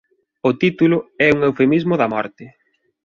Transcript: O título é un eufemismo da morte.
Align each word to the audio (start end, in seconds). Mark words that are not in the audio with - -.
O 0.49 0.51
título 0.61 0.97
é 1.25 1.27
un 1.35 1.39
eufemismo 1.47 1.93
da 2.01 2.11
morte. 2.13 2.45